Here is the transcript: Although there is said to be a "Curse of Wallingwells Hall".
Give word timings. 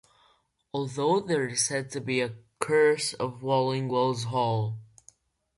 Although 0.73 1.19
there 1.19 1.47
is 1.47 1.63
said 1.63 1.91
to 1.91 2.01
be 2.01 2.21
a 2.21 2.33
"Curse 2.57 3.13
of 3.13 3.43
Wallingwells 3.43 4.23
Hall". 4.25 4.79